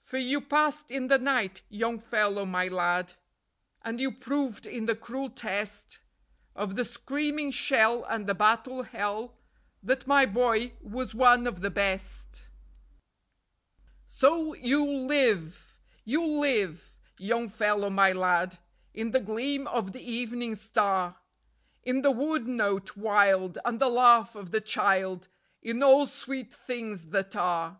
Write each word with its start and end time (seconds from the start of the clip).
_For 0.02 0.16
you 0.16 0.40
passed 0.40 0.90
in 0.90 1.08
the 1.08 1.18
night, 1.18 1.60
Young 1.68 1.98
Fellow 2.00 2.46
My 2.46 2.66
Lad, 2.66 3.12
And 3.82 4.00
you 4.00 4.10
proved 4.10 4.64
in 4.64 4.86
the 4.86 4.96
cruel 4.96 5.28
test 5.28 5.98
Of 6.54 6.76
the 6.76 6.84
screaming 6.86 7.50
shell 7.50 8.02
and 8.06 8.26
the 8.26 8.34
battle 8.34 8.84
hell 8.84 9.36
That 9.82 10.06
my 10.06 10.24
boy 10.24 10.72
was 10.80 11.14
one 11.14 11.46
of 11.46 11.60
the 11.60 11.68
best. 11.68 12.48
"So 14.08 14.54
you'll 14.54 15.04
live, 15.06 15.78
you'll 16.06 16.40
live, 16.40 16.96
Young 17.18 17.50
Fellow 17.50 17.90
My 17.90 18.12
Lad, 18.12 18.56
In 18.94 19.10
the 19.10 19.20
gleam 19.20 19.66
of 19.66 19.92
the 19.92 20.00
evening 20.00 20.54
star, 20.54 21.16
In 21.82 22.00
the 22.00 22.12
wood 22.12 22.48
note 22.48 22.96
wild 22.96 23.58
and 23.62 23.78
the 23.78 23.90
laugh 23.90 24.34
of 24.34 24.52
the 24.52 24.62
child, 24.62 25.28
In 25.60 25.82
all 25.82 26.06
sweet 26.06 26.50
things 26.50 27.10
that 27.10 27.36
are. 27.36 27.78